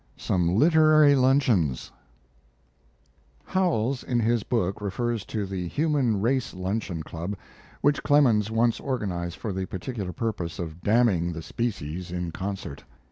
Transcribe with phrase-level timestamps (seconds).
[0.17, 1.91] SOME LITERARY LUNCHEONS
[3.45, 7.35] Howells, in his book, refers to the Human Race Luncheon Club,
[7.81, 12.83] which Clemens once organized for the particular purpose of damning the species in concert.